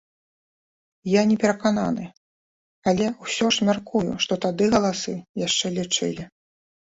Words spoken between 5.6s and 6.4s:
лічылі.